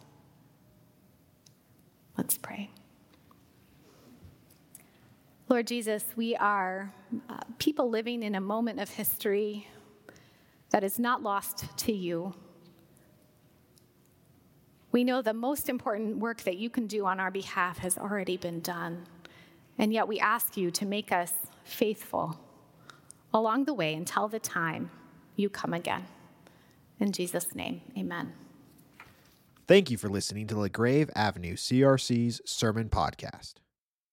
Let's 2.17 2.37
pray. 2.37 2.71
Lord 5.49 5.67
Jesus, 5.67 6.03
we 6.15 6.35
are 6.35 6.93
uh, 7.29 7.37
people 7.57 7.89
living 7.89 8.21
in 8.21 8.35
a 8.35 8.41
moment 8.41 8.81
of 8.81 8.89
history 8.89 9.67
that 10.71 10.83
is 10.83 10.99
not 10.99 11.23
lost 11.23 11.65
to 11.77 11.93
you. 11.93 12.33
We 14.91 15.03
know 15.03 15.21
the 15.21 15.33
most 15.33 15.69
important 15.69 16.17
work 16.17 16.41
that 16.41 16.57
you 16.57 16.69
can 16.69 16.87
do 16.87 17.05
on 17.05 17.19
our 17.19 17.31
behalf 17.31 17.77
has 17.77 17.97
already 17.97 18.35
been 18.35 18.59
done, 18.59 19.05
and 19.77 19.93
yet 19.93 20.07
we 20.07 20.19
ask 20.19 20.57
you 20.57 20.71
to 20.71 20.85
make 20.85 21.11
us 21.11 21.31
faithful 21.63 22.37
along 23.33 23.65
the 23.65 23.73
way 23.73 23.93
until 23.93 24.27
the 24.27 24.39
time 24.39 24.89
you 25.35 25.49
come 25.49 25.73
again. 25.73 26.05
In 26.99 27.11
Jesus' 27.11 27.53
name, 27.53 27.81
amen. 27.97 28.33
Thank 29.67 29.91
you 29.91 29.97
for 29.97 30.07
listening 30.07 30.47
to 30.47 30.55
LaGrave 30.55 31.09
Avenue 31.15 31.55
CRC's 31.55 32.41
Sermon 32.45 32.89
Podcast. 32.89 33.55